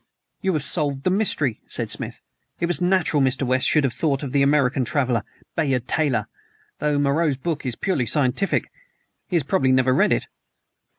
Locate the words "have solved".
0.53-1.03